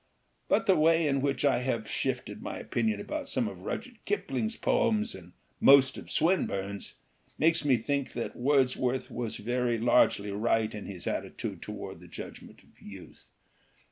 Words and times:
But 0.47 0.65
the 0.65 0.75
way 0.75 1.07
in 1.07 1.21
which 1.21 1.45
I 1.45 1.59
have 1.59 1.87
shifted 1.87 2.41
my 2.41 2.57
opinion 2.57 2.99
about 2.99 3.29
some 3.29 3.47
of 3.47 3.61
Rud 3.61 3.85
yard 3.85 3.99
Kipling's 4.05 4.55
poems, 4.55 5.13
and 5.13 5.33
most 5.59 5.95
of 5.95 6.09
Swinburne's, 6.09 6.95
makes 7.37 7.63
me 7.63 7.77
think 7.77 8.13
that 8.13 8.35
Wordsworth 8.35 9.11
was 9.11 9.35
very 9.37 9.77
largely 9.77 10.31
right 10.31 10.73
in 10.73 10.87
his 10.87 11.05
attitude 11.05 11.61
toward 11.61 11.99
the 11.99 12.07
judgment 12.07 12.63
of 12.63 12.81
youth. 12.81 13.29